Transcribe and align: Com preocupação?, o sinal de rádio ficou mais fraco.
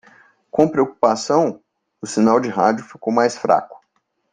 Com 0.49 0.67
preocupação?, 0.67 1.61
o 2.01 2.07
sinal 2.07 2.39
de 2.39 2.49
rádio 2.49 2.83
ficou 2.83 3.13
mais 3.13 3.37
fraco. 3.37 3.79